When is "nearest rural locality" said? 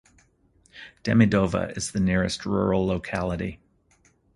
1.99-3.59